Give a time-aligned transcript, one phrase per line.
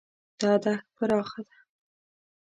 [0.39, 1.57] دا دښت پراخه ده.